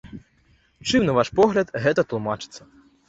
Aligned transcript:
Чым, 0.87 1.05
на 1.09 1.13
ваш 1.17 1.31
погляд, 1.41 1.75
гэта 1.85 2.09
тлумачыцца? 2.15 2.61